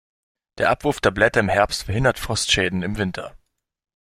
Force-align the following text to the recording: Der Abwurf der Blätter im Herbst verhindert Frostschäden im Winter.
Der 0.57 0.71
Abwurf 0.71 0.99
der 0.99 1.11
Blätter 1.11 1.41
im 1.41 1.47
Herbst 1.47 1.83
verhindert 1.83 2.17
Frostschäden 2.17 2.81
im 2.81 2.97
Winter. 2.97 3.37